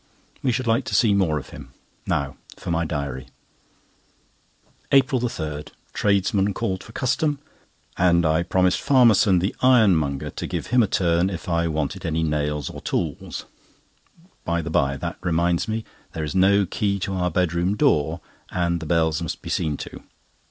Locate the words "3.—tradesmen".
5.21-6.55